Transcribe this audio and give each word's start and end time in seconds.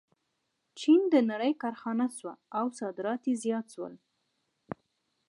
چین 0.79 1.01
د 1.13 1.15
نړۍ 1.31 1.53
کارخانه 1.63 2.05
شوه 2.17 2.33
او 2.57 2.65
صادرات 2.79 3.21
یې 3.29 3.35
زیات 3.43 3.65
شول. 3.73 3.93